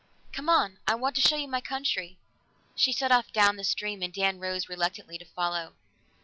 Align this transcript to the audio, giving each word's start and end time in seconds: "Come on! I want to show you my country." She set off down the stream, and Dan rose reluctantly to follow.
"Come 0.31 0.49
on! 0.49 0.79
I 0.87 0.95
want 0.95 1.13
to 1.17 1.21
show 1.21 1.35
you 1.35 1.47
my 1.47 1.61
country." 1.61 2.17
She 2.75 2.91
set 2.91 3.11
off 3.11 3.31
down 3.31 3.57
the 3.57 3.63
stream, 3.63 4.01
and 4.01 4.11
Dan 4.11 4.39
rose 4.39 4.67
reluctantly 4.67 5.19
to 5.19 5.25
follow. 5.25 5.75